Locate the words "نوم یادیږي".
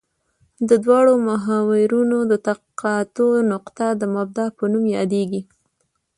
4.71-5.41